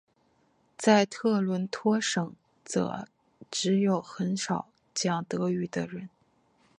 [0.79, 2.33] 在特伦托省
[2.65, 3.07] 则
[3.51, 6.09] 只有很少讲德语的人。